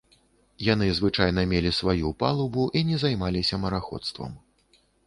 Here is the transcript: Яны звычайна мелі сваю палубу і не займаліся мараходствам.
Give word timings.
Яны 0.67 0.87
звычайна 0.99 1.43
мелі 1.53 1.71
сваю 1.81 2.15
палубу 2.25 2.67
і 2.81 2.85
не 2.91 2.97
займаліся 3.07 3.65
мараходствам. 3.69 4.31